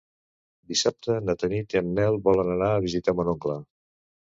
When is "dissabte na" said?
0.71-1.35